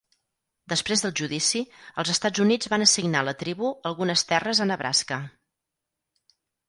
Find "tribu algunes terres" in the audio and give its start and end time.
3.43-4.63